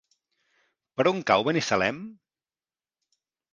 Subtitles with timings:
[1.01, 2.01] Per on cau Binissalem?